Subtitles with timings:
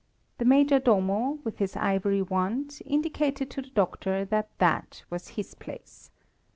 [0.39, 5.53] The Major Domo, with his ivory wand, indicated to the doctor that that was his
[5.53, 6.09] place.